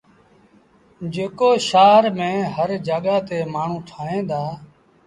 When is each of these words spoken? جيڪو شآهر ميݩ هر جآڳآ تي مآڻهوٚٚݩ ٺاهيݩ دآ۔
جيڪو 1.13 1.49
شآهر 1.69 2.03
ميݩ 2.17 2.49
هر 2.55 2.69
جآڳآ 2.87 3.15
تي 3.27 3.37
مآڻهوٚٚݩ 3.53 3.85
ٺاهيݩ 3.89 4.27
دآ۔ 4.29 4.43